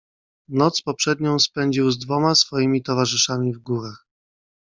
[0.49, 4.07] "Noc poprzednią spędził z dwoma swoimi towarzyszami w górach."